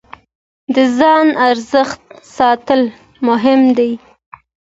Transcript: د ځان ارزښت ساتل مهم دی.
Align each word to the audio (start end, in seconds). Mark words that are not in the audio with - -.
د 0.75 0.77
ځان 0.97 1.27
ارزښت 1.47 2.01
ساتل 2.37 2.81
مهم 3.27 3.61
دی. 3.77 3.91